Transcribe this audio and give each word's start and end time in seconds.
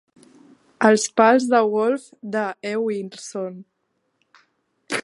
Els 0.89 1.05
pals 1.21 1.45
de 1.51 1.59
golf 1.75 2.09
de 2.37 2.47
E. 2.71 2.73
Wilson. 2.87 3.63